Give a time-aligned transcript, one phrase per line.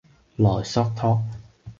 [0.37, 1.21] 萊索托